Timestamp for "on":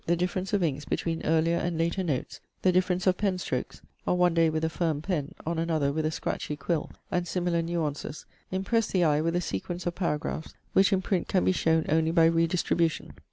4.07-4.17, 5.45-5.59